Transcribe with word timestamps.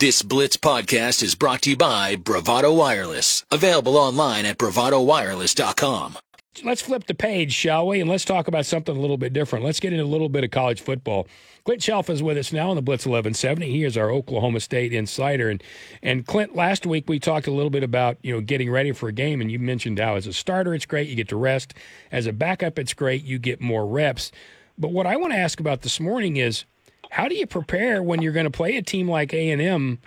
This 0.00 0.22
Blitz 0.22 0.56
podcast 0.56 1.22
is 1.22 1.34
brought 1.34 1.60
to 1.60 1.70
you 1.70 1.76
by 1.76 2.16
Bravado 2.16 2.72
Wireless. 2.72 3.44
Available 3.50 3.98
online 3.98 4.46
at 4.46 4.56
bravadowireless.com. 4.56 6.16
Let's 6.64 6.80
flip 6.80 7.06
the 7.06 7.12
page, 7.12 7.52
shall 7.52 7.86
we? 7.86 8.00
And 8.00 8.08
let's 8.08 8.24
talk 8.24 8.48
about 8.48 8.64
something 8.64 8.96
a 8.96 8.98
little 8.98 9.18
bit 9.18 9.34
different. 9.34 9.62
Let's 9.62 9.78
get 9.78 9.92
into 9.92 10.02
a 10.02 10.06
little 10.06 10.30
bit 10.30 10.42
of 10.42 10.50
college 10.52 10.80
football. 10.80 11.28
Clint 11.64 11.82
Chelf 11.82 12.08
is 12.08 12.22
with 12.22 12.38
us 12.38 12.50
now 12.50 12.70
on 12.70 12.76
the 12.76 12.82
Blitz 12.82 13.04
1170. 13.04 13.70
He 13.70 13.84
is 13.84 13.98
our 13.98 14.10
Oklahoma 14.10 14.60
State 14.60 14.94
insider. 14.94 15.50
And, 15.50 15.62
and 16.02 16.26
Clint, 16.26 16.56
last 16.56 16.86
week 16.86 17.06
we 17.06 17.18
talked 17.18 17.46
a 17.46 17.52
little 17.52 17.68
bit 17.68 17.82
about, 17.82 18.16
you 18.22 18.32
know, 18.32 18.40
getting 18.40 18.70
ready 18.70 18.92
for 18.92 19.10
a 19.10 19.12
game. 19.12 19.42
And 19.42 19.52
you 19.52 19.58
mentioned 19.58 19.98
how 19.98 20.16
as 20.16 20.26
a 20.26 20.32
starter, 20.32 20.74
it's 20.74 20.86
great. 20.86 21.10
You 21.10 21.14
get 21.14 21.28
to 21.28 21.36
rest. 21.36 21.74
As 22.10 22.26
a 22.26 22.32
backup, 22.32 22.78
it's 22.78 22.94
great. 22.94 23.22
You 23.22 23.38
get 23.38 23.60
more 23.60 23.86
reps. 23.86 24.32
But 24.78 24.92
what 24.92 25.06
I 25.06 25.16
want 25.16 25.34
to 25.34 25.38
ask 25.38 25.60
about 25.60 25.82
this 25.82 26.00
morning 26.00 26.38
is 26.38 26.64
how 27.10 27.28
do 27.28 27.34
you 27.34 27.46
prepare 27.46 28.02
when 28.02 28.22
you're 28.22 28.32
going 28.32 28.44
to 28.44 28.50
play 28.50 28.76
a 28.76 28.82
team 28.82 29.08
like 29.10 29.34
A&M 29.34 29.98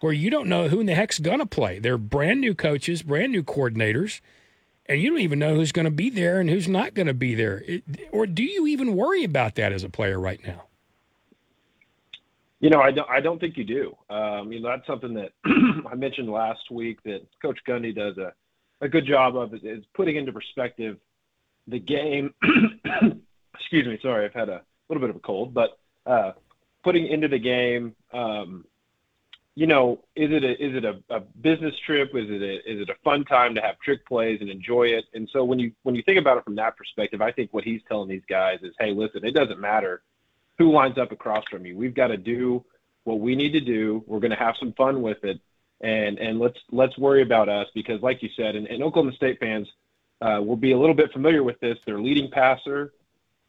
where 0.00 0.12
you 0.12 0.30
don't 0.30 0.48
know 0.48 0.68
who 0.68 0.80
in 0.80 0.86
the 0.86 0.94
heck's 0.94 1.18
going 1.18 1.38
to 1.38 1.46
play? 1.46 1.78
They're 1.78 1.98
brand 1.98 2.40
new 2.40 2.54
coaches, 2.54 3.02
brand 3.02 3.32
new 3.32 3.42
coordinators, 3.42 4.20
and 4.86 5.00
you 5.00 5.10
don't 5.10 5.20
even 5.20 5.38
know 5.38 5.54
who's 5.54 5.72
going 5.72 5.84
to 5.84 5.90
be 5.90 6.10
there 6.10 6.40
and 6.40 6.50
who's 6.50 6.68
not 6.68 6.94
going 6.94 7.06
to 7.06 7.14
be 7.14 7.34
there. 7.34 7.62
It, 7.66 7.84
or 8.10 8.26
do 8.26 8.42
you 8.42 8.66
even 8.66 8.96
worry 8.96 9.24
about 9.24 9.54
that 9.54 9.72
as 9.72 9.84
a 9.84 9.88
player 9.88 10.18
right 10.18 10.44
now? 10.44 10.64
You 12.60 12.70
know, 12.70 12.80
I 12.80 12.90
don't. 12.90 13.08
I 13.08 13.20
don't 13.20 13.38
think 13.38 13.56
you 13.56 13.62
do. 13.62 13.96
Um, 14.10 14.50
you 14.50 14.60
know, 14.60 14.70
that's 14.70 14.86
something 14.86 15.14
that 15.14 15.30
I 15.88 15.94
mentioned 15.94 16.28
last 16.28 16.72
week 16.72 17.00
that 17.04 17.20
Coach 17.40 17.60
Gundy 17.68 17.94
does 17.94 18.18
a, 18.18 18.32
a 18.80 18.88
good 18.88 19.06
job 19.06 19.36
of 19.36 19.54
is, 19.54 19.60
is 19.62 19.84
putting 19.94 20.16
into 20.16 20.32
perspective 20.32 20.96
the 21.68 21.78
game. 21.78 22.34
excuse 23.54 23.86
me. 23.86 23.96
Sorry, 24.02 24.24
I've 24.24 24.34
had 24.34 24.48
a 24.48 24.62
little 24.88 25.00
bit 25.00 25.10
of 25.10 25.16
a 25.16 25.20
cold, 25.20 25.54
but 25.54 25.78
uh, 26.04 26.32
putting 26.82 27.06
into 27.06 27.28
the 27.28 27.38
game. 27.38 27.94
Um, 28.12 28.64
you 29.54 29.66
know, 29.66 30.04
is 30.14 30.30
it 30.30 30.44
a 30.44 30.52
is 30.64 30.76
it 30.76 30.84
a, 30.84 31.02
a 31.10 31.20
business 31.20 31.74
trip? 31.84 32.10
Is 32.14 32.30
it 32.30 32.42
a 32.42 32.70
is 32.70 32.80
it 32.80 32.90
a 32.90 32.94
fun 33.02 33.24
time 33.24 33.56
to 33.56 33.60
have 33.60 33.78
trick 33.80 34.06
plays 34.06 34.38
and 34.40 34.48
enjoy 34.48 34.84
it? 34.84 35.06
And 35.14 35.28
so 35.32 35.42
when 35.42 35.58
you 35.58 35.72
when 35.82 35.96
you 35.96 36.02
think 36.04 36.18
about 36.18 36.38
it 36.38 36.44
from 36.44 36.54
that 36.56 36.76
perspective, 36.76 37.20
I 37.20 37.32
think 37.32 37.52
what 37.52 37.64
he's 37.64 37.80
telling 37.88 38.08
these 38.08 38.22
guys 38.28 38.60
is, 38.62 38.72
hey, 38.78 38.92
listen, 38.92 39.24
it 39.24 39.34
doesn't 39.34 39.58
matter 39.58 40.02
who 40.58 40.70
lines 40.70 40.96
up 40.96 41.10
across 41.10 41.44
from 41.50 41.66
you. 41.66 41.76
We've 41.76 41.94
got 41.94 42.08
to 42.08 42.16
do 42.16 42.64
what 43.02 43.20
we 43.20 43.34
need 43.34 43.52
to 43.52 43.60
do. 43.60 44.04
We're 44.06 44.20
going 44.20 44.30
to 44.30 44.36
have 44.36 44.54
some 44.60 44.74
fun 44.74 45.02
with 45.02 45.24
it, 45.24 45.40
and 45.80 46.18
and 46.20 46.38
let's 46.38 46.58
let's 46.70 46.96
worry 46.96 47.22
about 47.22 47.48
us 47.48 47.66
because, 47.74 48.00
like 48.00 48.22
you 48.22 48.28
said, 48.36 48.54
and, 48.54 48.66
and 48.68 48.80
Oklahoma 48.82 49.16
State 49.16 49.40
fans 49.40 49.66
uh, 50.20 50.40
will 50.40 50.56
be 50.56 50.70
a 50.70 50.78
little 50.78 50.94
bit 50.94 51.12
familiar 51.12 51.42
with 51.42 51.58
this. 51.58 51.78
Their 51.84 52.00
leading 52.00 52.30
passer, 52.30 52.92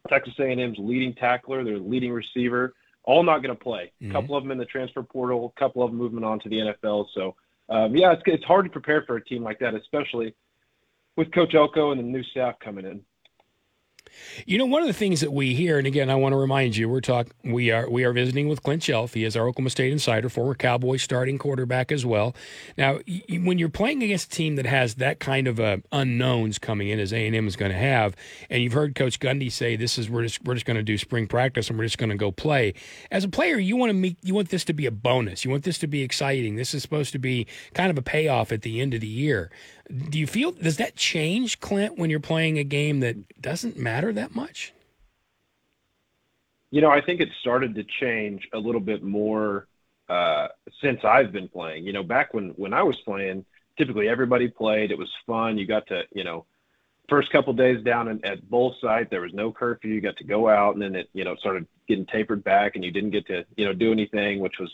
Texas 0.08 0.34
A&M's 0.40 0.78
leading 0.78 1.14
tackler, 1.14 1.62
their 1.62 1.78
leading 1.78 2.12
receiver 2.12 2.74
all 3.10 3.22
not 3.22 3.42
going 3.42 3.54
to 3.54 3.60
play. 3.60 3.92
A 4.00 4.04
mm-hmm. 4.04 4.12
couple 4.12 4.36
of 4.36 4.44
them 4.44 4.52
in 4.52 4.58
the 4.58 4.64
transfer 4.64 5.02
portal, 5.02 5.52
a 5.56 5.60
couple 5.60 5.82
of 5.82 5.90
them 5.90 5.98
moving 5.98 6.22
on 6.22 6.38
to 6.40 6.48
the 6.48 6.56
NFL. 6.56 7.06
So, 7.14 7.34
um, 7.68 7.96
yeah, 7.96 8.12
it's, 8.12 8.22
it's 8.26 8.44
hard 8.44 8.64
to 8.66 8.70
prepare 8.70 9.02
for 9.06 9.16
a 9.16 9.24
team 9.24 9.42
like 9.42 9.58
that, 9.58 9.74
especially 9.74 10.34
with 11.16 11.32
Coach 11.32 11.54
Elko 11.54 11.90
and 11.90 11.98
the 11.98 12.04
new 12.04 12.22
staff 12.22 12.54
coming 12.62 12.86
in. 12.86 13.02
You 14.46 14.58
know, 14.58 14.66
one 14.66 14.82
of 14.82 14.88
the 14.88 14.94
things 14.94 15.20
that 15.20 15.32
we 15.32 15.54
hear, 15.54 15.78
and 15.78 15.86
again, 15.86 16.10
I 16.10 16.14
want 16.14 16.32
to 16.32 16.36
remind 16.36 16.76
you, 16.76 16.88
we're 16.88 17.00
talking, 17.00 17.32
we 17.44 17.70
are 17.70 17.88
we 17.88 18.04
are 18.04 18.12
visiting 18.12 18.48
with 18.48 18.62
Clint 18.62 18.82
Chelf. 18.82 19.14
He 19.14 19.24
is 19.24 19.36
our 19.36 19.48
Oklahoma 19.48 19.70
State 19.70 19.92
insider, 19.92 20.28
former 20.28 20.54
Cowboy 20.54 20.96
starting 20.96 21.38
quarterback 21.38 21.92
as 21.92 22.04
well. 22.06 22.34
Now, 22.76 22.98
when 23.28 23.58
you're 23.58 23.68
playing 23.68 24.02
against 24.02 24.32
a 24.32 24.36
team 24.36 24.56
that 24.56 24.66
has 24.66 24.96
that 24.96 25.20
kind 25.20 25.46
of 25.46 25.60
uh, 25.60 25.78
unknowns 25.92 26.58
coming 26.58 26.88
in, 26.88 26.98
as 26.98 27.12
A 27.12 27.26
and 27.26 27.34
M 27.36 27.46
is 27.46 27.56
going 27.56 27.72
to 27.72 27.78
have, 27.78 28.16
and 28.48 28.62
you've 28.62 28.72
heard 28.72 28.94
Coach 28.94 29.20
Gundy 29.20 29.50
say, 29.50 29.76
"This 29.76 29.98
is 29.98 30.08
we're 30.08 30.22
just 30.22 30.44
we're 30.44 30.54
just 30.54 30.66
going 30.66 30.76
to 30.76 30.82
do 30.82 30.98
spring 30.98 31.26
practice 31.26 31.68
and 31.68 31.78
we're 31.78 31.84
just 31.86 31.98
going 31.98 32.10
to 32.10 32.16
go 32.16 32.30
play." 32.30 32.74
As 33.10 33.24
a 33.24 33.28
player, 33.28 33.58
you 33.58 33.76
want 33.76 33.90
to 33.90 33.94
meet, 33.94 34.16
you 34.22 34.34
want 34.34 34.50
this 34.50 34.64
to 34.64 34.72
be 34.72 34.86
a 34.86 34.90
bonus. 34.90 35.44
You 35.44 35.50
want 35.50 35.64
this 35.64 35.78
to 35.78 35.86
be 35.86 36.02
exciting. 36.02 36.56
This 36.56 36.74
is 36.74 36.82
supposed 36.82 37.12
to 37.12 37.18
be 37.18 37.46
kind 37.74 37.90
of 37.90 37.98
a 37.98 38.02
payoff 38.02 38.52
at 38.52 38.62
the 38.62 38.80
end 38.80 38.94
of 38.94 39.00
the 39.00 39.06
year. 39.06 39.50
Do 39.90 40.18
you 40.18 40.26
feel 40.26 40.52
does 40.52 40.76
that 40.76 40.94
change, 40.96 41.60
Clint, 41.60 41.98
when 41.98 42.10
you're 42.10 42.20
playing 42.20 42.58
a 42.58 42.64
game 42.64 43.00
that 43.00 43.40
doesn't 43.40 43.76
matter 43.76 44.12
that 44.12 44.34
much? 44.34 44.72
You 46.70 46.80
know, 46.80 46.90
I 46.90 47.00
think 47.00 47.20
it 47.20 47.28
started 47.40 47.74
to 47.74 47.84
change 47.84 48.48
a 48.52 48.58
little 48.58 48.80
bit 48.80 49.02
more 49.02 49.66
uh, 50.08 50.48
since 50.80 51.00
I've 51.04 51.32
been 51.32 51.48
playing. 51.48 51.84
You 51.84 51.92
know, 51.92 52.02
back 52.02 52.32
when 52.34 52.50
when 52.50 52.72
I 52.72 52.82
was 52.82 52.96
playing, 53.04 53.44
typically 53.76 54.08
everybody 54.08 54.48
played. 54.48 54.90
It 54.90 54.98
was 54.98 55.10
fun. 55.26 55.58
You 55.58 55.66
got 55.66 55.86
to, 55.88 56.02
you 56.12 56.22
know, 56.22 56.44
first 57.08 57.32
couple 57.32 57.52
days 57.52 57.82
down 57.82 58.08
in, 58.08 58.24
at 58.24 58.48
both 58.48 58.74
site, 58.80 59.10
there 59.10 59.22
was 59.22 59.34
no 59.34 59.50
curfew. 59.52 59.92
You 59.92 60.00
got 60.00 60.16
to 60.18 60.24
go 60.24 60.48
out, 60.48 60.74
and 60.74 60.82
then 60.82 60.94
it, 60.94 61.10
you 61.12 61.24
know, 61.24 61.34
started 61.36 61.66
getting 61.88 62.06
tapered 62.06 62.44
back, 62.44 62.76
and 62.76 62.84
you 62.84 62.92
didn't 62.92 63.10
get 63.10 63.26
to, 63.26 63.44
you 63.56 63.64
know, 63.64 63.72
do 63.72 63.90
anything, 63.90 64.38
which 64.38 64.58
was, 64.60 64.70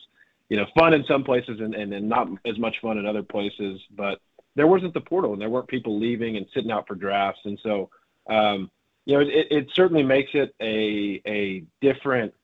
you 0.51 0.59
know, 0.59 0.67
fun 0.77 0.93
in 0.93 1.05
some 1.05 1.25
places 1.25 1.61
and 1.61 1.75
and, 1.75 1.95
and 1.95 2.09
not 2.09 2.29
as 2.45 2.59
much 2.59 2.77
fun 2.83 2.99
in 2.99 3.07
other 3.07 3.23
places. 3.23 3.81
But 3.97 4.21
there 4.57 4.67
wasn't 4.67 4.95
the 4.95 5.01
portal 5.01 5.33
and 5.33 5.41
there 5.41 5.51
weren't 5.51 5.69
people 5.69 5.99
leaving 5.99 6.37
and 6.37 6.47
sitting 6.53 6.73
out 6.73 6.89
for 6.89 6.97
drafts. 6.97 7.43
And 7.45 7.59
so, 7.63 7.91
um, 8.29 8.71
you 9.05 9.15
know, 9.15 9.21
it, 9.21 9.47
it 9.51 9.69
certainly 9.75 10.03
makes 10.03 10.31
it 10.35 10.55
a, 10.61 11.23
a 11.27 11.63
different 11.81 12.35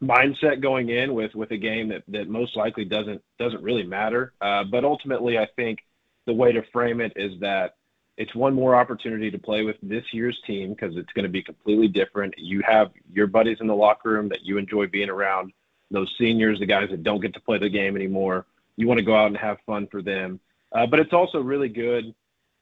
mindset 0.00 0.62
going 0.62 0.88
in 0.88 1.12
with, 1.12 1.34
with 1.34 1.50
a 1.50 1.56
game 1.56 1.88
that, 1.88 2.04
that 2.08 2.28
most 2.28 2.56
likely 2.56 2.84
doesn't, 2.84 3.22
doesn't 3.38 3.62
really 3.62 3.82
matter. 3.82 4.32
Uh, 4.40 4.64
but 4.64 4.84
ultimately, 4.84 5.36
I 5.36 5.46
think 5.56 5.80
the 6.26 6.32
way 6.32 6.52
to 6.52 6.62
frame 6.72 7.00
it 7.00 7.12
is 7.16 7.38
that 7.40 7.74
it's 8.16 8.34
one 8.34 8.54
more 8.54 8.76
opportunity 8.76 9.30
to 9.30 9.38
play 9.38 9.64
with 9.64 9.76
this 9.82 10.04
year's 10.12 10.38
team 10.46 10.70
because 10.70 10.96
it's 10.96 11.12
going 11.12 11.24
to 11.24 11.30
be 11.30 11.42
completely 11.42 11.88
different. 11.88 12.34
You 12.38 12.62
have 12.66 12.92
your 13.12 13.26
buddies 13.26 13.58
in 13.60 13.66
the 13.66 13.74
locker 13.74 14.10
room 14.10 14.28
that 14.28 14.44
you 14.44 14.58
enjoy 14.58 14.86
being 14.86 15.10
around, 15.10 15.52
those 15.90 16.14
seniors, 16.18 16.60
the 16.60 16.66
guys 16.66 16.88
that 16.90 17.02
don't 17.02 17.20
get 17.20 17.34
to 17.34 17.40
play 17.40 17.58
the 17.58 17.68
game 17.68 17.96
anymore. 17.96 18.46
You 18.76 18.86
want 18.86 18.98
to 18.98 19.04
go 19.04 19.16
out 19.16 19.26
and 19.26 19.36
have 19.36 19.58
fun 19.66 19.88
for 19.88 20.02
them. 20.02 20.40
Uh, 20.74 20.86
but 20.86 21.00
it's 21.00 21.12
also 21.12 21.40
really 21.40 21.68
good, 21.68 22.14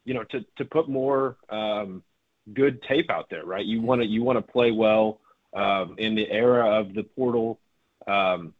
you 0.05 0.15
know, 0.15 0.25
to 0.25 0.45
to 0.57 0.65
put 0.65 0.89
more 0.89 1.37
um, 1.49 2.03
good 2.53 2.83
tape 2.83 3.11
out 3.11 3.31
there, 3.31 3.45
right? 3.45 3.65
You 3.65 3.81
want 3.81 4.03
to 4.03 4.07
you 4.07 4.23
want 4.23 4.45
to 4.45 4.53
play 4.53 4.71
well 4.71 5.21
um, 5.55 5.95
in 5.99 6.15
the 6.15 6.31
era 6.31 6.81
of 6.81 6.95
the 6.95 7.05
portal. 7.05 7.61
Um, 8.07 8.55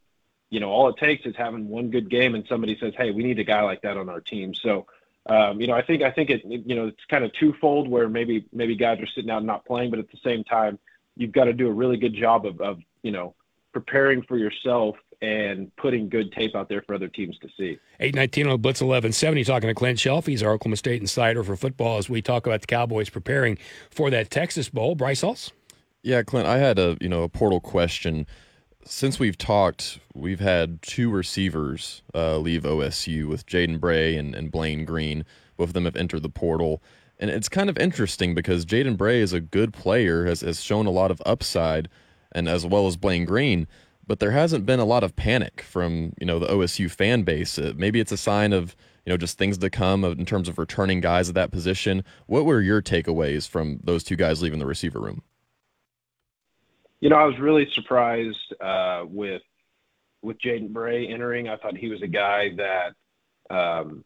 you 0.51 0.61
know, 0.61 0.71
all 0.71 0.89
it 0.89 0.97
takes 0.97 1.25
is 1.27 1.35
having 1.37 1.69
one 1.69 1.91
good 1.91 2.11
game, 2.11 2.35
and 2.35 2.45
somebody 2.49 2.77
says, 2.79 2.95
"Hey, 2.97 3.11
we 3.11 3.23
need 3.23 3.39
a 3.39 3.45
guy 3.45 3.63
like 3.63 3.83
that 3.83 3.97
on 3.97 4.09
our 4.09 4.21
team." 4.21 4.55
So, 4.55 4.87
um, 5.27 5.61
you 5.61 5.67
know, 5.67 5.75
I 5.75 5.83
think 5.83 6.03
I 6.03 6.11
think 6.11 6.31
it, 6.31 6.43
you 6.45 6.75
know, 6.75 6.89
it's 6.89 7.05
kind 7.09 7.25
of 7.25 7.33
twofold 7.33 7.89
where 7.89 8.09
maybe 8.09 8.47
maybe 8.53 8.77
guys 8.77 9.01
are 9.01 9.07
sitting 9.07 9.31
out 9.31 9.39
and 9.39 9.47
not 9.47 9.65
playing, 9.65 9.91
but 9.91 9.99
at 9.99 10.11
the 10.11 10.19
same 10.25 10.45
time, 10.45 10.79
you've 11.17 11.33
got 11.33 11.45
to 11.45 11.53
do 11.53 11.69
a 11.69 11.73
really 11.73 11.97
good 11.97 12.15
job 12.15 12.47
of, 12.47 12.61
of 12.61 12.81
you 13.03 13.13
know 13.13 13.35
preparing 13.73 14.23
for 14.23 14.37
yourself 14.37 14.97
and 15.23 15.75
putting 15.77 16.09
good 16.09 16.33
tape 16.33 16.55
out 16.55 16.69
there 16.69 16.83
for 16.83 16.95
other 16.95 17.09
teams 17.09 17.37
to 17.39 17.49
see. 17.57 17.79
819 18.01 18.47
on 18.47 18.61
Blitz 18.61 18.81
1170, 18.81 19.45
talking 19.45 19.69
to 19.69 19.75
Clint 19.75 19.99
Chelf. 19.99 20.27
He's 20.27 20.43
our 20.43 20.53
Oklahoma 20.53 20.77
State 20.77 21.01
insider 21.01 21.45
for 21.45 21.57
football 21.57 21.99
as 21.99 22.09
we 22.09 22.23
talk 22.23 22.47
about 22.47 22.63
the 22.63 22.67
Cowboys 22.67 23.11
preparing 23.11 23.59
for 23.91 24.09
that 24.11 24.31
Texas 24.31 24.69
Bowl. 24.69 24.95
Bryce 24.95 25.23
Hulse? 25.23 25.53
Yeah, 26.03 26.23
Clint, 26.23 26.47
I 26.47 26.57
had 26.57 26.79
a, 26.79 26.97
you 27.01 27.09
know, 27.09 27.23
a 27.23 27.29
portal 27.29 27.61
question. 27.61 28.27
Since 28.87 29.19
we've 29.19 29.37
talked, 29.37 30.01
we've 30.15 30.41
had 30.41 30.81
two 30.81 31.11
receivers 31.11 32.03
uh, 32.15 32.39
leave 32.39 32.63
OSU 32.63 33.29
with 33.29 33.45
Jaden 33.45 33.79
Bray 33.79 34.17
and, 34.17 34.35
and 34.35 34.51
Blaine 34.51 34.87
Green. 34.87 35.27
Both 35.59 35.69
of 35.69 35.75
them 35.75 35.85
have 35.85 35.97
entered 35.97 36.23
the 36.23 36.31
portal. 36.31 36.83
And 37.19 37.31
it's 37.31 37.51
kind 37.51 37.69
of 37.69 37.77
interesting 37.77 38.35
because 38.35 38.65
Jaden 38.65 38.97
Bray 38.97 39.21
is 39.21 39.35
a 39.35 39.41
good 39.41 39.75
player, 39.75 40.25
has, 40.25 40.41
has 40.41 40.63
shown 40.63 40.87
a 40.87 40.91
lot 40.91 41.11
of 41.11 41.21
upside, 41.27 41.91
and 42.33 42.49
as 42.49 42.65
well 42.65 42.87
as 42.87 42.97
Blaine 42.97 43.27
Green– 43.27 43.67
but 44.11 44.19
there 44.19 44.33
hasn't 44.33 44.67
been 44.67 44.81
a 44.81 44.85
lot 44.85 45.05
of 45.05 45.15
panic 45.15 45.61
from 45.61 46.13
you 46.19 46.27
know 46.27 46.41
the 46.41 46.49
OSU 46.49 46.91
fan 46.91 47.23
base. 47.23 47.57
Uh, 47.57 47.73
maybe 47.77 48.01
it's 48.01 48.11
a 48.11 48.17
sign 48.17 48.53
of 48.53 48.75
you 49.07 49.13
know 49.13 49.17
just 49.17 49.39
things 49.39 49.57
to 49.57 49.71
come 49.71 50.03
in 50.03 50.27
terms 50.27 50.49
of 50.49 50.59
returning 50.59 51.01
guys 51.01 51.29
at 51.29 51.37
that 51.37 51.53
position. 51.53 52.03
What 52.27 52.45
were 52.45 52.61
your 52.61 52.83
takeaways 52.83 53.49
from 53.49 53.79
those 53.85 54.03
two 54.03 54.17
guys 54.17 54.43
leaving 54.43 54.59
the 54.59 54.67
receiver 54.67 54.99
room? 54.99 55.23
You 56.99 57.09
know, 57.09 57.15
I 57.15 57.25
was 57.25 57.39
really 57.39 57.71
surprised 57.73 58.53
uh, 58.61 59.05
with 59.07 59.43
with 60.23 60.41
Jaden 60.41 60.71
Bray 60.71 61.07
entering. 61.07 61.49
I 61.49 61.55
thought 61.55 61.77
he 61.77 61.89
was 61.89 62.03
a 62.03 62.09
guy 62.09 62.51
that 62.57 62.95
um, 63.49 64.05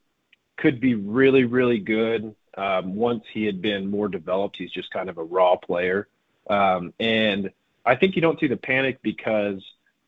could 0.59 0.83
be 0.83 0.97
really, 0.97 1.45
really 1.45 1.79
good 1.79 2.35
um, 2.59 2.95
once 2.95 3.25
he 3.33 3.47
had 3.47 3.63
been 3.63 3.91
more 3.91 4.09
developed. 4.09 4.57
He's 4.59 4.71
just 4.71 4.91
kind 4.91 5.09
of 5.09 5.17
a 5.17 5.25
raw 5.25 5.57
player, 5.57 6.09
um, 6.51 6.93
and 7.01 7.51
I 7.87 7.97
think 7.97 8.17
you 8.17 8.21
don't 8.21 8.39
see 8.39 8.49
the 8.49 8.59
panic 8.59 8.99
because 9.01 9.65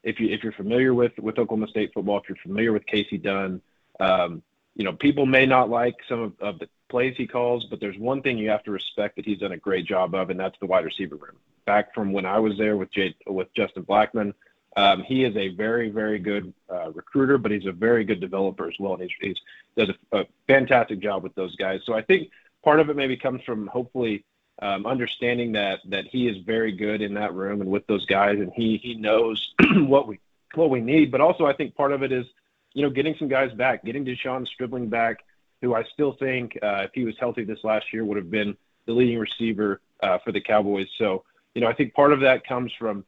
if 0.06 0.20
you 0.20 0.28
if 0.28 0.42
you're 0.42 0.52
familiar 0.52 0.94
with 0.94 1.12
with 1.18 1.38
Oklahoma 1.38 1.66
State 1.68 1.92
football, 1.92 2.18
if 2.18 2.28
you're 2.28 2.38
familiar 2.42 2.72
with 2.72 2.86
Kasey 2.86 3.22
Dunn, 3.22 3.60
um, 4.00 4.42
you 4.76 4.84
know 4.84 4.92
people 4.92 5.26
may 5.26 5.44
not 5.44 5.68
like 5.68 5.96
some 6.08 6.20
of, 6.20 6.32
of 6.40 6.58
the 6.60 6.68
plays 6.88 7.14
he 7.18 7.26
calls, 7.26 7.66
but 7.68 7.80
there's 7.80 7.98
one 7.98 8.22
thing 8.22 8.38
you 8.38 8.48
have 8.48 8.62
to 8.62 8.70
respect 8.70 9.16
that 9.16 9.24
he's 9.26 9.40
done 9.40 9.52
a 9.52 9.56
great 9.56 9.84
job 9.84 10.14
of, 10.14 10.30
and 10.30 10.38
that's 10.38 10.56
the 10.60 10.66
wide 10.66 10.84
receiver 10.84 11.16
room. 11.16 11.36
Back 11.66 11.92
from 11.92 12.12
when 12.12 12.24
I 12.24 12.38
was 12.38 12.56
there 12.56 12.76
with 12.76 12.92
Jay, 12.92 13.16
with 13.26 13.52
Justin 13.54 13.82
Blackmon, 13.82 14.32
um, 14.76 15.02
he 15.02 15.24
is 15.24 15.36
a 15.36 15.48
very 15.48 15.90
very 15.90 16.20
good 16.20 16.54
uh, 16.72 16.92
recruiter, 16.92 17.36
but 17.36 17.50
he's 17.50 17.66
a 17.66 17.72
very 17.72 18.04
good 18.04 18.20
developer 18.20 18.68
as 18.68 18.74
well, 18.78 18.94
and 18.94 19.02
he's, 19.02 19.10
he's 19.20 19.36
does 19.76 19.94
a, 20.12 20.20
a 20.20 20.24
fantastic 20.46 21.00
job 21.00 21.24
with 21.24 21.34
those 21.34 21.56
guys. 21.56 21.80
So 21.84 21.94
I 21.94 22.02
think 22.02 22.30
part 22.62 22.78
of 22.78 22.88
it 22.90 22.96
maybe 22.96 23.16
comes 23.16 23.42
from 23.42 23.66
hopefully 23.66 24.24
um, 24.60 24.86
understanding 24.86 25.52
that 25.52 25.80
that 25.86 26.06
he 26.06 26.28
is 26.28 26.38
very 26.44 26.72
good 26.72 27.02
in 27.02 27.14
that 27.14 27.34
room 27.34 27.60
and 27.60 27.70
with 27.70 27.86
those 27.86 28.06
guys, 28.06 28.38
and 28.38 28.52
he 28.54 28.78
he 28.78 28.94
knows 28.94 29.54
what 29.76 30.06
we 30.06 30.18
what 30.54 30.70
we 30.70 30.80
need. 30.80 31.10
But 31.10 31.20
also, 31.20 31.46
I 31.46 31.52
think 31.52 31.74
part 31.74 31.92
of 31.92 32.02
it 32.02 32.12
is 32.12 32.26
you 32.76 32.82
know, 32.82 32.90
getting 32.90 33.16
some 33.18 33.26
guys 33.26 33.50
back, 33.54 33.82
getting 33.86 34.04
De'Zhaun 34.04 34.46
Stribling 34.46 34.90
back, 34.90 35.24
who 35.62 35.74
I 35.74 35.82
still 35.84 36.12
think, 36.12 36.58
uh, 36.62 36.82
if 36.84 36.90
he 36.92 37.06
was 37.06 37.14
healthy 37.18 37.42
this 37.42 37.64
last 37.64 37.90
year, 37.90 38.04
would 38.04 38.18
have 38.18 38.30
been 38.30 38.54
the 38.84 38.92
leading 38.92 39.18
receiver 39.18 39.80
uh, 40.02 40.18
for 40.18 40.30
the 40.30 40.42
Cowboys. 40.42 40.86
So, 40.98 41.24
you 41.54 41.62
know, 41.62 41.68
I 41.68 41.72
think 41.72 41.94
part 41.94 42.12
of 42.12 42.20
that 42.20 42.46
comes 42.46 42.70
from 42.78 43.06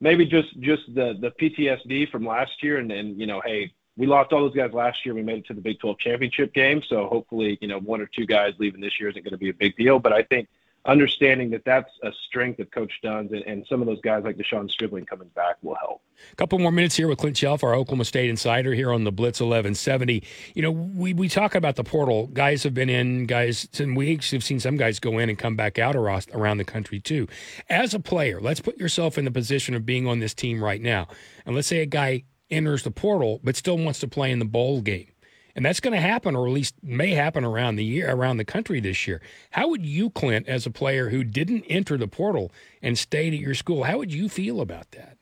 maybe 0.00 0.24
just 0.24 0.58
just 0.58 0.82
the 0.94 1.18
the 1.20 1.32
PTSD 1.32 2.10
from 2.10 2.26
last 2.26 2.62
year, 2.62 2.78
and 2.78 2.90
then 2.90 3.20
you 3.20 3.26
know, 3.26 3.42
hey, 3.44 3.74
we 3.98 4.06
lost 4.06 4.32
all 4.32 4.40
those 4.40 4.56
guys 4.56 4.72
last 4.72 5.04
year. 5.04 5.14
We 5.14 5.22
made 5.22 5.40
it 5.40 5.46
to 5.48 5.54
the 5.54 5.60
Big 5.60 5.80
12 5.80 5.98
championship 5.98 6.54
game, 6.54 6.82
so 6.88 7.06
hopefully, 7.06 7.58
you 7.60 7.68
know, 7.68 7.80
one 7.80 8.00
or 8.00 8.06
two 8.06 8.24
guys 8.24 8.54
leaving 8.58 8.80
this 8.80 8.98
year 8.98 9.10
isn't 9.10 9.22
going 9.22 9.32
to 9.32 9.38
be 9.38 9.50
a 9.50 9.54
big 9.54 9.76
deal. 9.76 9.98
But 9.98 10.14
I 10.14 10.22
think 10.22 10.48
understanding 10.86 11.50
that 11.50 11.64
that's 11.64 11.90
a 12.02 12.10
strength 12.26 12.58
of 12.58 12.70
Coach 12.70 12.92
Dunn's 13.02 13.32
and, 13.32 13.42
and 13.42 13.66
some 13.68 13.80
of 13.80 13.86
those 13.86 14.00
guys 14.02 14.22
like 14.24 14.36
De'Zhaun 14.36 14.70
Stribling 14.70 15.06
coming 15.06 15.28
back 15.28 15.56
will 15.62 15.76
help. 15.76 16.02
A 16.32 16.36
couple 16.36 16.58
more 16.58 16.70
minutes 16.70 16.94
here 16.94 17.08
with 17.08 17.18
Clint 17.18 17.36
Chelf, 17.36 17.64
our 17.64 17.74
Oklahoma 17.74 18.04
State 18.04 18.28
insider 18.28 18.74
here 18.74 18.92
on 18.92 19.04
the 19.04 19.12
Blitz 19.12 19.40
1170. 19.40 20.22
You 20.54 20.62
know, 20.62 20.70
we, 20.70 21.14
we 21.14 21.28
talk 21.28 21.54
about 21.54 21.76
the 21.76 21.84
portal. 21.84 22.26
Guys 22.28 22.62
have 22.64 22.74
been 22.74 22.90
in, 22.90 23.26
guys, 23.26 23.68
in 23.78 23.94
weeks 23.94 24.30
have 24.32 24.44
seen 24.44 24.60
some 24.60 24.76
guys 24.76 25.00
go 25.00 25.18
in 25.18 25.28
and 25.28 25.38
come 25.38 25.56
back 25.56 25.78
out 25.78 25.96
around 25.96 26.58
the 26.58 26.64
country 26.64 27.00
too. 27.00 27.28
As 27.70 27.94
a 27.94 28.00
player, 28.00 28.40
let's 28.40 28.60
put 28.60 28.76
yourself 28.76 29.16
in 29.16 29.24
the 29.24 29.30
position 29.30 29.74
of 29.74 29.86
being 29.86 30.06
on 30.06 30.18
this 30.18 30.34
team 30.34 30.62
right 30.62 30.80
now. 30.80 31.08
And 31.46 31.54
let's 31.54 31.68
say 31.68 31.80
a 31.80 31.86
guy 31.86 32.24
enters 32.50 32.82
the 32.82 32.90
portal 32.90 33.40
but 33.42 33.56
still 33.56 33.78
wants 33.78 33.98
to 34.00 34.06
play 34.06 34.30
in 34.30 34.38
the 34.38 34.44
bowl 34.44 34.82
game 34.82 35.08
and 35.56 35.64
that's 35.64 35.80
going 35.80 35.94
to 35.94 36.00
happen, 36.00 36.34
or 36.34 36.46
at 36.46 36.52
least 36.52 36.74
may 36.82 37.10
happen 37.10 37.44
around 37.44 37.76
the 37.76 37.84
year, 37.84 38.10
around 38.10 38.38
the 38.38 38.44
country 38.44 38.80
this 38.80 39.06
year. 39.06 39.20
How 39.50 39.68
would 39.68 39.86
you, 39.86 40.10
Clint, 40.10 40.48
as 40.48 40.66
a 40.66 40.70
player 40.70 41.10
who 41.10 41.22
didn't 41.22 41.64
enter 41.68 41.96
the 41.96 42.08
portal 42.08 42.50
and 42.82 42.98
stayed 42.98 43.34
at 43.34 43.40
your 43.40 43.54
school, 43.54 43.84
how 43.84 43.98
would 43.98 44.12
you 44.12 44.28
feel 44.28 44.60
about 44.60 44.90
that? 44.92 45.16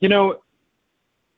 You 0.00 0.08
know, 0.08 0.40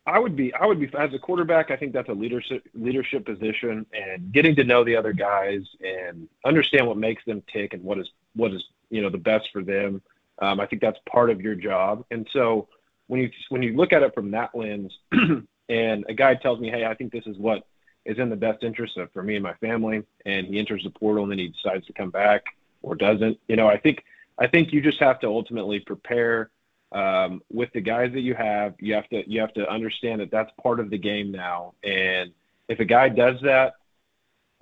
I 0.06 0.18
would 0.18 0.36
be, 0.36 0.54
I 0.54 0.64
would 0.64 0.80
be 0.80 0.90
as 0.98 1.12
a 1.12 1.18
quarterback. 1.18 1.70
I 1.70 1.76
think 1.76 1.92
that's 1.92 2.08
a 2.08 2.14
leadership 2.14 2.66
leadership 2.74 3.26
position, 3.26 3.84
and 3.92 4.32
getting 4.32 4.56
to 4.56 4.64
know 4.64 4.82
the 4.82 4.96
other 4.96 5.12
guys 5.12 5.60
and 5.80 6.28
understand 6.46 6.86
what 6.86 6.96
makes 6.96 7.22
them 7.26 7.42
tick 7.52 7.74
and 7.74 7.84
what 7.84 7.98
is 7.98 8.08
what 8.34 8.52
is 8.52 8.64
you 8.88 9.02
know 9.02 9.10
the 9.10 9.18
best 9.18 9.50
for 9.52 9.62
them. 9.62 10.00
Um, 10.40 10.60
I 10.60 10.66
think 10.66 10.80
that's 10.80 10.98
part 11.08 11.28
of 11.30 11.42
your 11.42 11.54
job, 11.54 12.04
and 12.10 12.26
so 12.32 12.68
when 13.06 13.20
you 13.20 13.30
when 13.50 13.62
you 13.62 13.76
look 13.76 13.92
at 13.92 14.02
it 14.02 14.14
from 14.14 14.30
that 14.30 14.54
lens. 14.54 14.98
and 15.68 16.04
a 16.08 16.14
guy 16.14 16.34
tells 16.34 16.60
me, 16.60 16.70
hey, 16.70 16.84
I 16.84 16.94
think 16.94 17.12
this 17.12 17.26
is 17.26 17.36
what 17.38 17.66
is 18.04 18.18
in 18.18 18.30
the 18.30 18.36
best 18.36 18.62
interest 18.62 18.96
of 18.96 19.12
for 19.12 19.22
me 19.22 19.34
and 19.34 19.42
my 19.42 19.54
family, 19.54 20.02
and 20.24 20.46
he 20.46 20.58
enters 20.58 20.82
the 20.84 20.90
portal 20.90 21.24
and 21.24 21.32
then 21.32 21.38
he 21.38 21.48
decides 21.48 21.86
to 21.86 21.92
come 21.92 22.10
back 22.10 22.44
or 22.82 22.94
doesn't, 22.94 23.38
you 23.48 23.56
know, 23.56 23.68
I 23.68 23.78
think 23.78 24.04
I 24.38 24.46
think 24.46 24.72
you 24.72 24.80
just 24.80 25.00
have 25.00 25.20
to 25.20 25.26
ultimately 25.26 25.80
prepare 25.80 26.50
um, 26.92 27.42
with 27.52 27.70
the 27.72 27.80
guys 27.80 28.12
that 28.12 28.20
you 28.20 28.34
have. 28.34 28.74
You 28.78 28.94
have 28.94 29.08
to 29.08 29.28
you 29.28 29.40
have 29.40 29.52
to 29.54 29.68
understand 29.68 30.20
that 30.20 30.30
that's 30.30 30.50
part 30.62 30.80
of 30.80 30.90
the 30.90 30.98
game 30.98 31.32
now, 31.32 31.74
and 31.82 32.32
if 32.68 32.80
a 32.80 32.84
guy 32.84 33.08
does 33.08 33.40
that, 33.42 33.74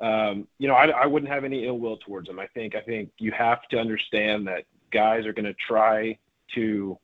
um, 0.00 0.46
you 0.58 0.68
know, 0.68 0.74
I, 0.74 0.86
I 0.88 1.06
wouldn't 1.06 1.30
have 1.30 1.44
any 1.44 1.66
ill 1.66 1.78
will 1.78 1.98
towards 1.98 2.28
him. 2.28 2.38
I 2.38 2.46
think 2.48 2.74
I 2.74 2.80
think 2.80 3.10
you 3.18 3.32
have 3.32 3.66
to 3.68 3.78
understand 3.78 4.46
that 4.48 4.64
guys 4.90 5.26
are 5.26 5.32
going 5.32 5.44
to 5.44 5.54
try 5.54 6.18
to 6.54 6.98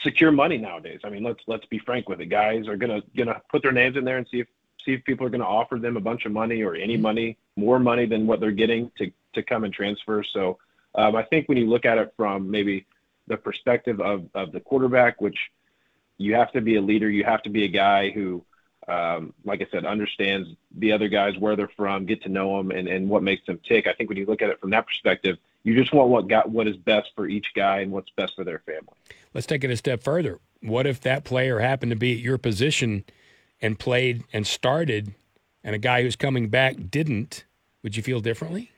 secure 0.00 0.32
money 0.32 0.58
nowadays. 0.58 1.00
I 1.04 1.10
mean, 1.10 1.22
let's 1.22 1.40
let's 1.46 1.66
be 1.66 1.78
frank 1.78 2.08
with 2.08 2.20
it. 2.20 2.26
Guys 2.26 2.66
are 2.68 2.76
gonna 2.76 3.02
gonna 3.16 3.40
put 3.50 3.62
their 3.62 3.72
names 3.72 3.96
in 3.96 4.04
there 4.04 4.18
and 4.18 4.26
see 4.30 4.40
if 4.40 4.46
see 4.84 4.92
if 4.94 5.04
people 5.04 5.26
are 5.26 5.30
gonna 5.30 5.44
offer 5.44 5.78
them 5.78 5.96
a 5.96 6.00
bunch 6.00 6.24
of 6.24 6.32
money 6.32 6.62
or 6.62 6.74
any 6.74 6.96
money, 6.96 7.36
more 7.56 7.78
money 7.78 8.06
than 8.06 8.26
what 8.26 8.40
they're 8.40 8.50
getting 8.50 8.90
to 8.98 9.10
to 9.34 9.42
come 9.42 9.64
and 9.64 9.72
transfer. 9.72 10.22
So 10.22 10.58
um, 10.94 11.16
I 11.16 11.22
think 11.22 11.48
when 11.48 11.58
you 11.58 11.68
look 11.68 11.84
at 11.84 11.98
it 11.98 12.12
from 12.16 12.50
maybe 12.50 12.86
the 13.26 13.36
perspective 13.36 14.00
of 14.00 14.26
of 14.34 14.52
the 14.52 14.60
quarterback, 14.60 15.20
which 15.20 15.38
you 16.18 16.34
have 16.34 16.52
to 16.52 16.60
be 16.60 16.76
a 16.76 16.82
leader, 16.82 17.10
you 17.10 17.24
have 17.24 17.42
to 17.42 17.50
be 17.50 17.64
a 17.64 17.68
guy 17.68 18.10
who, 18.10 18.44
um, 18.88 19.32
like 19.44 19.60
I 19.60 19.66
said, 19.70 19.84
understands 19.84 20.48
the 20.76 20.92
other 20.92 21.08
guys 21.08 21.36
where 21.38 21.56
they're 21.56 21.70
from, 21.76 22.06
get 22.06 22.22
to 22.22 22.28
know 22.28 22.56
them, 22.56 22.70
and 22.70 22.88
and 22.88 23.08
what 23.08 23.22
makes 23.22 23.44
them 23.46 23.60
tick. 23.66 23.86
I 23.86 23.92
think 23.92 24.08
when 24.08 24.18
you 24.18 24.26
look 24.26 24.42
at 24.42 24.50
it 24.50 24.60
from 24.60 24.70
that 24.70 24.86
perspective 24.86 25.38
you 25.64 25.78
just 25.78 25.92
want 25.92 26.08
what 26.08 26.28
got 26.28 26.50
what 26.50 26.66
is 26.66 26.76
best 26.76 27.10
for 27.14 27.28
each 27.28 27.46
guy 27.54 27.80
and 27.80 27.92
what's 27.92 28.10
best 28.16 28.34
for 28.34 28.44
their 28.44 28.60
family. 28.60 28.94
Let's 29.34 29.46
take 29.46 29.64
it 29.64 29.70
a 29.70 29.76
step 29.76 30.02
further. 30.02 30.40
What 30.60 30.86
if 30.86 31.00
that 31.02 31.24
player 31.24 31.60
happened 31.60 31.90
to 31.90 31.96
be 31.96 32.12
at 32.12 32.18
your 32.18 32.38
position 32.38 33.04
and 33.60 33.78
played 33.78 34.24
and 34.32 34.46
started, 34.46 35.14
and 35.62 35.74
a 35.74 35.78
guy 35.78 36.02
who's 36.02 36.16
coming 36.16 36.48
back 36.48 36.76
didn't? 36.90 37.44
Would 37.82 37.96
you 37.96 38.02
feel 38.02 38.20
differently? 38.20 38.70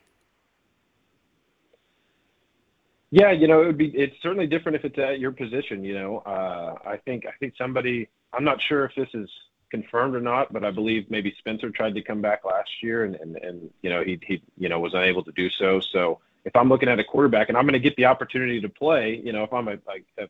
Yeah, 3.10 3.31
you 3.31 3.46
know, 3.46 3.62
it 3.62 3.66
would 3.66 3.78
be. 3.78 3.88
It's 3.88 4.16
certainly 4.22 4.46
different 4.46 4.76
if 4.76 4.84
it's 4.84 4.98
at 4.98 5.20
your 5.20 5.31
position. 5.31 5.84
You 5.84 5.94
know, 5.94 6.19
uh, 6.19 6.75
I 6.84 6.96
think 6.98 7.26
I 7.26 7.32
think 7.38 7.54
somebody. 7.56 8.08
I'm 8.32 8.44
not 8.44 8.60
sure 8.60 8.84
if 8.84 8.94
this 8.96 9.08
is 9.14 9.31
confirmed 9.70 10.16
or 10.16 10.20
not, 10.20 10.52
but 10.52 10.64
I 10.64 10.70
believe 10.70 11.10
maybe 11.10 11.34
Spencer 11.38 11.70
tried 11.70 11.94
to 11.94 12.02
come 12.02 12.20
back 12.20 12.44
last 12.44 12.70
year 12.82 13.04
and 13.04 13.14
and, 13.16 13.36
and 13.36 13.70
you 13.82 13.90
know 13.90 14.02
he 14.02 14.19
he 14.26 14.42
you 14.58 14.69
know 14.69 14.81
was 14.81 14.94
unable 14.94 15.22
to 15.25 15.32
do 15.32 15.48
so. 15.50 15.81
So 15.81 16.20
if 16.44 16.55
I'm 16.55 16.69
looking 16.69 16.88
at 16.88 17.00
a 17.00 17.05
quarterback 17.05 17.49
and 17.49 17.56
I'm 17.56 17.64
going 17.64 17.75
to 17.75 17.79
get 17.79 17.96
the 17.96 18.05
opportunity 18.05 18.61
to 18.61 18.69
play, 18.69 19.20
you 19.25 19.32
know, 19.32 19.44
if 19.44 19.52
I'm 19.52 19.69
a, 19.69 19.73
a, 19.73 20.25
a 20.25 20.29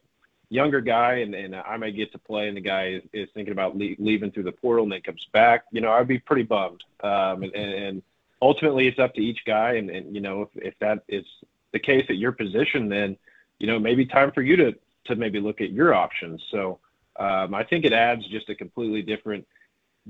younger 0.49 0.81
guy 0.81 1.15
and, 1.15 1.35
and 1.35 1.55
I 1.55 1.77
might 1.77 1.97
get 1.97 2.13
to 2.13 2.19
play 2.19 2.49
and 2.49 2.57
the 2.57 2.61
guy 2.61 2.89
is, 2.89 3.03
is 3.13 3.29
thinking 3.35 3.53
about 3.53 3.77
le- 3.77 3.97
leaving 3.99 4.31
through 4.31 4.45
the 4.45 4.53
portal 4.53 4.85
and 4.85 4.93
then 4.93 5.01
comes 5.03 5.27
back, 5.33 5.65
you 5.73 5.81
know, 5.81 5.91
I'd 5.91 6.09
be 6.09 6.19
pretty 6.19 6.45
bummed. 6.45 6.85
Um, 7.03 7.43
and, 7.43 7.55
and 7.55 8.03
ultimately 8.41 8.87
it's 8.87 8.99
up 8.99 9.15
to 9.15 9.21
each 9.21 9.45
guy. 9.45 9.75
And, 9.75 9.91
and 9.91 10.15
you 10.15 10.21
know, 10.21 10.43
if, 10.43 10.49
if 10.55 10.75
that 10.79 11.03
is 11.09 11.25
the 11.73 11.81
case 11.81 12.07
at 12.09 12.19
your 12.19 12.33
position, 12.33 12.89
then, 12.89 13.17
you 13.59 13.67
know, 13.67 13.79
maybe 13.79 14.07
time 14.07 14.31
for 14.33 14.43
you 14.43 14.57
to, 14.57 14.75
to 15.07 15.17
maybe 15.17 15.41
look 15.41 15.61
at 15.61 15.73
your 15.73 15.95
options. 15.95 16.43
So 16.51 16.79
um, 17.17 17.55
I 17.55 17.65
think 17.65 17.85
it 17.85 17.93
adds 17.93 18.27
just 18.29 18.49
a 18.49 18.55
completely 18.55 19.03
different, 19.03 19.47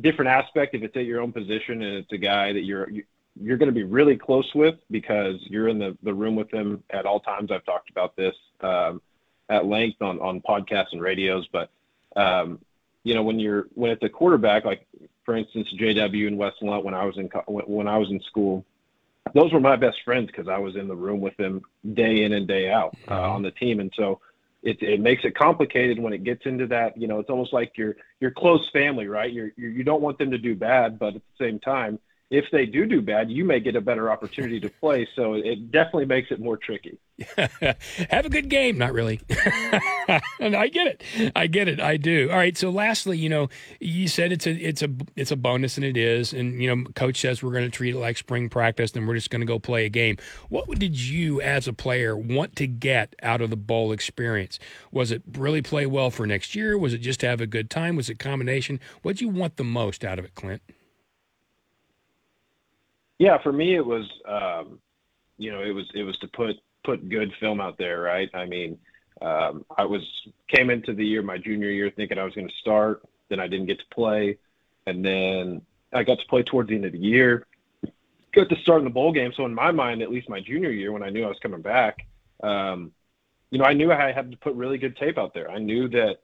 different 0.01 0.29
aspect 0.29 0.75
if 0.75 0.83
it's 0.83 0.97
at 0.97 1.06
your 1.06 1.21
own 1.21 1.33
position 1.33 1.83
and 1.83 1.97
it's 1.97 2.12
a 2.12 2.19
guy 2.19 2.53
that 2.53 2.65
you're, 2.65 2.91
you're 3.40 3.56
going 3.56 3.69
to 3.69 3.75
be 3.75 3.84
really 3.84 4.16
close 4.16 4.50
with 4.54 4.76
because 4.90 5.36
you're 5.42 5.69
in 5.69 5.78
the, 5.78 5.96
the 6.02 6.14
room 6.14 6.36
with 6.36 6.50
them 6.50 6.82
at 6.90 7.06
all 7.06 7.20
times. 7.20 7.50
I've 7.50 7.64
talked 7.64 7.90
about 7.90 8.16
this 8.16 8.34
um, 8.60 9.02
at 9.48 9.66
length 9.66 10.00
on, 10.02 10.20
on 10.20 10.40
podcasts 10.40 10.92
and 10.92 11.02
radios, 11.02 11.48
but 11.52 11.70
um, 12.16 12.60
you 13.02 13.14
know, 13.14 13.22
when 13.22 13.38
you're, 13.38 13.66
when 13.75 13.90
it's 13.90 14.02
a 14.02 14.08
quarterback, 14.08 14.64
like 14.64 14.86
for 15.25 15.36
instance, 15.36 15.69
JW 15.78 16.26
and 16.26 16.38
Wes 16.38 16.52
Lunt, 16.60 16.84
when 16.84 16.94
I 16.94 17.04
was 17.04 17.16
in, 17.19 17.26
when 17.46 17.88
I 17.88 17.98
was 17.98 18.10
in 18.10 18.20
school, 18.20 18.64
those 19.32 19.52
were 19.52 19.60
my 19.60 19.76
best 19.76 19.98
friends 20.04 20.28
because 20.28 20.48
I 20.48 20.58
was 20.58 20.76
in 20.76 20.86
the 20.86 20.94
room 20.94 21.20
with 21.20 21.36
them 21.36 21.62
day 21.94 22.25
in 22.25 22.32
and 22.32 22.46
day 22.46 22.70
out 22.70 22.94
uh, 23.08 23.14
mm-hmm. 23.14 23.32
on 23.32 23.42
the 23.42 23.50
team. 23.50 23.81
And 23.81 23.92
so 23.96 24.20
it, 24.62 24.82
it 24.82 25.00
makes 25.00 25.25
it 25.25 25.34
complicated 25.34 25.98
when 25.98 26.12
it 26.12 26.25
gets 26.25 26.46
into 26.46 26.66
that, 26.69 26.96
you 26.96 27.08
know, 27.08 27.19
it's 27.19 27.31
almost 27.31 27.52
like 27.52 27.76
your, 27.76 27.96
your 28.20 28.31
close 28.31 28.69
family, 28.70 29.08
right? 29.08 29.32
You're, 29.32 29.50
you're, 29.56 29.70
you 29.70 29.82
don't 29.82 30.03
want 30.03 30.19
them 30.19 30.31
to 30.31 30.38
do 30.38 30.55
bad, 30.55 30.98
but 30.98 31.17
at 31.17 31.22
the 31.38 31.44
same 31.44 31.58
time, 31.58 31.98
if 32.31 32.46
they 32.50 32.66
do 32.66 32.86
do 32.86 33.02
bad, 33.02 33.31
you 33.31 33.44
may 33.44 33.60
get 33.60 33.76
a 33.76 33.81
better 33.81 34.10
opportunity 34.10 34.58
to 34.60 34.69
play. 34.69 35.06
So 35.14 35.34
it 35.34 35.70
definitely 35.70 36.06
makes 36.06 36.31
it 36.31 36.40
more 36.40 36.56
tricky. 36.56 36.98
Have 37.36 38.26
a 38.26 38.28
good 38.28 38.48
game. 38.48 38.76
Not 38.78 38.93
really. 38.93 39.20
and 40.40 40.56
I 40.56 40.69
get 40.69 40.86
it. 40.86 41.32
I 41.36 41.46
get 41.46 41.69
it. 41.69 41.81
I 41.81 41.96
do. 41.96 42.28
All 42.31 42.36
right. 42.36 42.56
So 42.56 42.70
lastly, 42.70 43.19
you 43.19 43.28
know, 43.28 43.50
you 43.78 44.08
said 44.08 44.32
it's 44.32 44.46
a 44.46 44.52
it's 44.52 44.82
a 44.82 44.88
it's 45.14 45.31
a 45.31 45.36
bonus, 45.36 45.76
and 45.76 45.84
it 45.84 45.96
is. 45.96 46.32
And 46.32 46.60
you 46.60 46.74
know, 46.74 46.84
coach 46.94 47.20
says 47.20 47.43
we're 47.43 47.52
going 47.52 47.64
to 47.66 47.70
treat 47.70 47.94
it 47.94 47.98
like 47.98 48.16
spring 48.16 48.48
practice, 48.48 48.93
and 48.93 49.06
we're 49.06 49.14
just 49.14 49.31
going 49.31 49.40
to 49.40 49.46
go 49.46 49.58
play 49.58 49.84
a 49.84 49.90
game. 49.90 50.16
What 50.48 50.66
did 50.78 50.98
you, 50.98 51.40
as 51.40 51.69
a 51.69 51.72
player, 51.72 52.16
want 52.16 52.56
to 52.56 52.66
get 52.66 53.14
out 53.22 53.43
of 53.43 53.50
the 53.50 53.56
bowl 53.56 53.93
experience? 53.93 54.58
Was 54.90 55.12
it 55.12 55.22
really 55.36 55.62
play 55.62 55.86
well 55.86 56.10
for 56.10 56.26
next 56.26 56.54
year? 56.56 56.76
Was 56.76 56.94
it 56.94 56.98
just 56.98 57.20
to 57.20 57.26
have 57.26 57.40
a 57.40 57.46
good 57.46 57.70
time? 57.70 57.94
Was 57.94 58.10
it 58.10 58.19
combination? 58.19 58.81
What 59.02 59.12
did 59.12 59.20
you 59.20 59.28
want 59.28 59.56
the 59.56 59.64
most 59.64 60.04
out 60.04 60.19
of 60.19 60.24
it, 60.24 60.34
Clint? 60.34 60.62
Yeah, 63.19 63.39
for 63.43 63.53
me 63.53 63.77
it 63.77 63.85
was 63.85 64.06
um, 64.27 64.81
you 65.39 65.51
know, 65.53 65.63
it 65.63 65.73
was 65.73 65.87
it 65.94 66.03
was 66.03 66.17
to 66.19 66.29
put 66.29 66.56
put 66.85 67.09
good 67.09 67.33
film 67.41 67.61
out 67.61 67.79
there, 67.79 68.01
right? 68.01 68.31
I 68.35 68.44
mean, 68.47 68.79
um, 69.23 69.65
I 69.77 69.85
was 69.85 70.03
came 70.49 70.71
into 70.71 70.94
the 70.94 71.05
year 71.05 71.23
my 71.23 71.39
junior 71.39 71.71
year 71.71 71.91
thinking 71.91 72.19
I 72.19 72.25
was 72.25 72.35
going 72.35 72.49
to 72.49 72.55
start, 72.61 73.03
then 73.29 73.41
I 73.41 73.47
didn't 73.47 73.67
get 73.67 73.79
to 73.79 73.94
play, 73.94 74.39
and 74.87 75.05
then 75.05 75.63
I 75.93 76.03
got 76.03 76.19
to 76.19 76.27
play 76.27 76.43
towards 76.43 76.69
the 76.69 76.77
end 76.77 76.85
of 76.85 76.93
the 76.93 76.99
year. 76.99 77.47
Got 78.35 78.49
to 78.49 78.56
start 78.63 78.81
in 78.81 78.85
the 78.85 78.91
bowl 78.91 79.13
game, 79.13 79.33
so 79.37 79.44
in 79.44 79.55
my 79.55 79.71
mind, 79.71 80.03
at 80.03 80.11
least 80.11 80.29
my 80.29 80.41
junior 80.41 80.71
year, 80.71 80.93
when 80.93 81.03
I 81.03 81.11
knew 81.11 81.25
I 81.25 81.29
was 81.29 81.39
coming 81.41 81.63
back, 81.63 82.05
um, 82.43 82.91
you 83.51 83.59
know, 83.59 83.65
I 83.65 83.73
knew 83.73 83.93
I 83.93 84.13
had 84.13 84.33
to 84.33 84.37
put 84.37 84.55
really 84.55 84.79
good 84.79 84.97
tape 84.97 85.19
out 85.19 85.35
there. 85.35 85.49
I 85.51 85.59
knew 85.59 85.89
that 85.91 86.19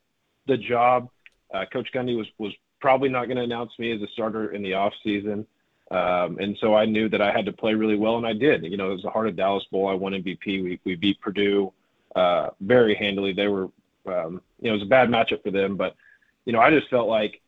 the 0.47 0.57
job, 0.57 1.09
uh, 1.55 1.65
Coach 1.73 1.89
Gundy 1.95 2.17
was 2.17 2.27
was 2.39 2.53
probably 2.81 3.09
not 3.09 3.27
going 3.27 3.37
to 3.37 3.43
announce 3.43 3.73
me 3.79 3.93
as 3.93 4.03
a 4.03 4.09
starter 4.09 4.53
in 4.53 4.63
the 4.63 4.75
off 4.75 4.93
season. 5.05 5.47
Um, 5.91 6.39
and 6.39 6.57
so 6.61 6.75
I 6.75 6.87
knew 6.87 7.09
that 7.09 7.21
I 7.23 7.33
had 7.33 7.47
to 7.47 7.53
play 7.53 7.75
really 7.75 7.97
well, 7.97 8.17
and 8.17 8.27
I 8.27 8.33
did. 8.33 8.65
You 8.65 8.77
know, 8.77 8.91
it 8.91 8.95
was 8.95 9.03
the 9.03 9.11
Heart 9.11 9.29
of 9.29 9.37
Dallas 9.37 9.65
Bowl. 9.73 9.89
I 9.89 9.95
won 9.95 10.13
MVP. 10.13 10.63
We 10.63 10.81
we 10.85 10.97
beat 10.97 11.21
Purdue 11.21 11.73
uh, 12.17 12.51
very 12.61 12.95
handily. 12.95 13.33
They 13.33 13.49
were, 13.49 13.69
um, 14.07 14.43
you 14.61 14.69
know, 14.69 14.71
it 14.71 14.81
was 14.81 14.83
a 14.83 14.87
bad 14.87 15.09
matchup 15.11 15.43
for 15.43 15.51
them, 15.51 15.77
but 15.77 15.97
you 16.45 16.53
know, 16.53 16.61
I 16.61 16.71
just 16.71 16.89
felt 16.91 17.09
like 17.09 17.41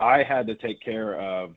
I 0.00 0.22
had 0.22 0.46
to 0.48 0.54
take 0.54 0.80
care 0.80 1.14
of 1.20 1.54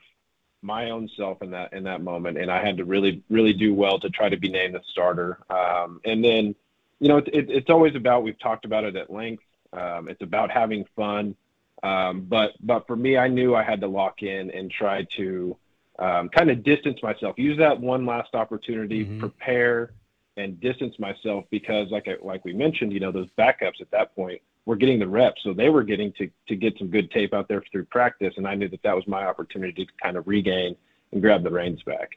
my 0.62 0.92
own 0.92 1.10
self 1.18 1.42
in 1.42 1.52
that 1.52 1.74
in 1.74 1.84
that 1.84 2.02
moment, 2.02 2.38
and 2.38 2.52
I 2.52 2.64
had 2.66 2.78
to 2.78 2.86
really 2.86 3.24
really 3.30 3.54
do 3.54 3.74
well 3.74 4.00
to 4.00 4.10
try 4.10 4.30
to 4.30 4.38
be 4.38 4.50
named 4.50 4.76
the 4.76 4.82
starter. 4.92 5.40
Um, 5.50 6.02
and 6.06 6.24
then, 6.24 6.56
you 7.00 7.10
know, 7.10 7.18
it, 7.18 7.30
it, 7.34 7.50
it's 7.50 7.70
always 7.70 7.96
about 7.96 8.24
we've 8.24 8.40
talked 8.40 8.66
about 8.66 8.84
it 8.86 8.96
at 8.96 9.12
length. 9.12 9.44
Um, 9.74 10.10
it's 10.10 10.22
about 10.22 10.52
having 10.52 10.86
fun 10.96 11.36
Um, 11.84 12.22
but 12.24 12.54
but 12.62 12.88
for 12.88 12.96
me, 12.96 13.18
I 13.18 13.28
knew 13.28 13.56
I 13.56 13.64
had 13.64 13.82
to 13.82 13.88
lock 13.88 14.24
in 14.24 14.52
and 14.52 14.72
try 14.72 15.06
to 15.18 15.58
um, 16.00 16.30
kind 16.30 16.50
of 16.50 16.64
distance 16.64 17.00
myself, 17.02 17.38
use 17.38 17.58
that 17.58 17.80
one 17.80 18.06
last 18.06 18.36
opportunity, 18.36 19.06
mm-hmm. 19.06 19.20
prepare 19.20 19.92
and 20.38 20.60
distance 20.62 20.98
myself 21.00 21.46
because, 21.50 21.90
like 21.90 22.08
I, 22.08 22.16
like 22.22 22.46
we 22.46 22.54
mentioned, 22.54 22.94
you 22.94 23.00
know, 23.00 23.12
those 23.12 23.30
backups 23.38 23.82
at 23.82 23.90
that 23.92 24.16
point 24.16 24.42
were 24.66 24.76
getting 24.76 25.00
the 25.00 25.08
reps, 25.08 25.42
so 25.44 25.54
they 25.54 25.70
were 25.70 25.84
getting 25.84 26.14
to 26.14 26.30
to 26.48 26.56
get 26.56 26.78
some 26.78 26.88
good 26.90 27.10
tape 27.12 27.34
out 27.34 27.48
there 27.48 27.64
through 27.72 27.86
practice, 27.86 28.34
and 28.38 28.48
I 28.48 28.56
knew 28.56 28.70
that 28.70 28.84
that 28.84 28.96
was 28.96 29.08
my 29.08 29.26
opportunity 29.26 29.86
to 29.86 29.92
kind 30.02 30.18
of 30.18 30.28
regain 30.28 30.76
and 31.12 31.22
grab 31.22 31.44
the 31.44 31.50
reins 31.50 31.82
back. 31.84 32.12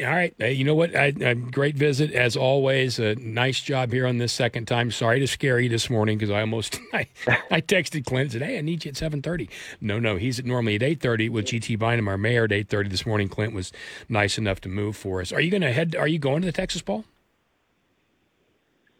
All 0.00 0.06
right. 0.06 0.34
you 0.40 0.64
know 0.64 0.74
what? 0.74 0.96
I, 0.96 1.12
I, 1.24 1.34
great 1.34 1.76
visit 1.76 2.10
as 2.10 2.36
always. 2.36 2.98
A 2.98 3.14
nice 3.14 3.60
job 3.60 3.92
here 3.92 4.08
on 4.08 4.18
this 4.18 4.32
second 4.32 4.66
time. 4.66 4.90
Sorry 4.90 5.20
to 5.20 5.26
scare 5.28 5.60
you 5.60 5.68
this 5.68 5.88
morning 5.88 6.18
because 6.18 6.32
I 6.32 6.40
almost 6.40 6.80
I, 6.92 7.06
I 7.48 7.60
texted 7.60 8.04
Clint 8.04 8.22
and 8.22 8.32
said, 8.32 8.42
"Hey, 8.42 8.58
I 8.58 8.60
need 8.60 8.84
you 8.84 8.88
at 8.88 8.96
7:30." 8.96 9.48
No, 9.80 10.00
no, 10.00 10.16
he's 10.16 10.42
normally 10.44 10.74
at 10.74 10.80
8:30 10.80 11.30
with 11.30 11.44
GT 11.46 11.78
Bynum, 11.78 12.08
our 12.08 12.18
mayor, 12.18 12.44
at 12.44 12.50
8:30 12.50 12.90
this 12.90 13.06
morning. 13.06 13.28
Clint 13.28 13.54
was 13.54 13.72
nice 14.08 14.36
enough 14.36 14.60
to 14.62 14.68
move 14.68 14.96
for 14.96 15.20
us. 15.20 15.32
Are 15.32 15.40
you 15.40 15.50
going 15.52 15.62
to 15.62 15.72
head? 15.72 15.94
Are 15.94 16.08
you 16.08 16.18
going 16.18 16.42
to 16.42 16.46
the 16.46 16.52
Texas 16.52 16.82
Bowl? 16.82 17.04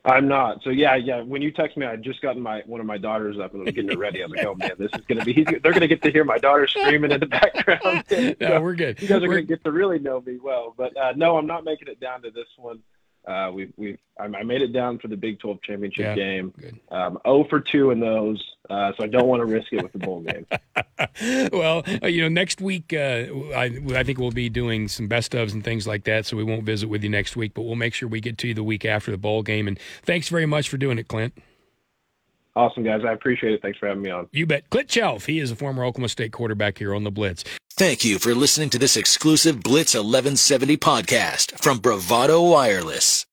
I'm 0.07 0.29
not. 0.29 0.63
So 0.63 0.71
yeah, 0.71 0.97
yeah. 0.97 1.23
When 1.23 1.41
you 1.41 1.51
text 1.51 1.79
me, 1.79 1.87
I 1.87 1.97
just 1.97 2.21
gotten 2.21 2.43
my 2.43 2.63
one 2.67 2.79
of 2.79 2.87
my 2.87 2.99
daughters 2.99 3.39
up 3.39 3.55
and 3.55 3.67
I'm 3.67 3.75
getting 3.75 3.91
her 3.91 3.97
ready. 3.97 4.21
I'm 4.21 4.31
like, 4.31 4.45
oh 4.45 4.55
man, 4.55 4.73
this 4.79 4.91
is 4.93 5.01
gonna 5.09 5.25
be. 5.25 5.45
They're 5.45 5.73
gonna 5.73 5.89
get 5.89 6.03
to 6.03 6.11
hear 6.11 6.25
my 6.25 6.37
daughter 6.37 6.67
screaming 6.67 7.11
in 7.11 7.21
the 7.21 7.27
background. 7.27 8.05
no, 8.41 8.61
we're 8.61 8.75
good. 8.75 9.01
You 9.01 9.09
guys 9.09 9.23
are 9.23 9.29
we're... 9.29 9.37
gonna 9.37 9.43
get 9.43 9.65
to 9.65 9.73
really 9.73 9.99
know 9.99 10.21
me 10.21 10.39
well. 10.43 10.75
But 10.77 10.95
uh, 10.97 11.15
no, 11.17 11.39
I'm 11.39 11.47
not 11.47 11.65
making 11.65 11.89
it 11.89 12.01
down 12.01 12.21
to 12.23 12.31
this 12.31 12.49
one. 12.59 12.81
Uh, 13.27 13.51
we 13.53 13.73
we 13.77 13.97
I 14.21 14.43
made 14.43 14.63
it 14.63 14.73
down 14.73 14.99
for 14.99 15.09
the 15.09 15.17
Big 15.17 15.41
12 15.41 15.63
championship 15.63 16.05
yeah, 16.05 16.15
game. 16.15 16.55
Good. 16.57 16.79
Um, 16.91 17.19
0 17.27 17.47
for 17.51 17.59
two 17.59 17.91
in 17.91 17.99
those, 17.99 18.43
uh, 18.71 18.93
so 18.97 19.05
I 19.05 19.07
don't 19.09 19.27
want 19.27 19.41
to 19.41 19.47
risk 19.47 19.73
it 19.73 19.83
with 19.83 19.93
the 19.93 19.99
bowl 19.99 20.21
game. 20.21 20.47
well, 21.53 21.83
uh, 22.03 22.07
you 22.07 22.23
know, 22.23 22.29
next 22.29 22.61
week 22.61 22.93
uh, 22.93 23.25
I 23.57 23.81
I 23.95 24.03
think 24.05 24.19
we'll 24.19 24.31
be 24.31 24.49
doing 24.49 24.89
some 24.89 25.09
best 25.09 25.33
ofs 25.33 25.53
and 25.53 25.65
things 25.65 25.87
like 25.87 26.05
that, 26.05 26.27
so 26.27 26.37
we 26.37 26.45
won't 26.45 26.65
visit 26.65 26.89
with 26.89 27.03
you 27.03 27.11
next 27.11 27.35
week, 27.35 27.55
but 27.55 27.63
we'll 27.63 27.77
make 27.77 27.95
sure 27.95 28.09
we 28.09 28.21
get 28.21 28.39
to 28.39 28.49
you 28.49 28.55
the 28.55 28.63
week 28.63 28.85
after 28.85 29.11
the 29.11 29.19
bowl 29.19 29.43
game. 29.43 29.67
And 29.69 29.79
thanks 30.03 30.29
very 30.29 30.47
much 30.47 30.69
for 30.69 30.77
doing 30.77 30.99
it, 30.99 31.09
Clint. 31.09 31.35
Awesome, 32.57 32.85
guys. 32.85 33.01
I 33.07 33.13
appreciate 33.13 33.53
it. 33.53 33.63
Thanks 33.63 33.79
for 33.79 33.89
having 33.89 34.03
me 34.03 34.11
on. 34.11 34.29
You 34.33 34.47
bet. 34.47 34.71
Clint 34.71 34.89
Chelf, 34.89 35.27
he 35.27 35.41
is 35.41 35.51
a 35.51 35.57
former 35.57 35.85
Oklahoma 35.85 36.09
State 36.09 36.33
quarterback 36.33 36.79
here 36.79 36.95
on 36.95 37.05
the 37.05 37.11
Blitz. 37.11 37.45
Thank 37.77 38.05
you 38.05 38.19
for 38.21 38.35
listening 38.35 38.71
to 38.71 38.79
this 38.79 38.97
exclusive 38.97 39.61
Blitz 39.61 39.95
1170 39.95 40.77
podcast 40.77 41.61
from 41.61 41.79
Bravado 41.79 42.41
Wireless. 42.43 43.23